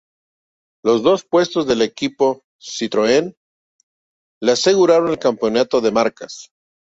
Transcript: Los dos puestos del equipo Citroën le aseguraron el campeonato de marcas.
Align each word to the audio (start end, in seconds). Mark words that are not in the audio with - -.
Los 0.83 1.03
dos 1.03 1.23
puestos 1.25 1.67
del 1.67 1.83
equipo 1.83 2.41
Citroën 2.59 3.35
le 4.41 4.51
aseguraron 4.51 5.09
el 5.09 5.19
campeonato 5.19 5.79
de 5.79 5.91
marcas. 5.91 6.49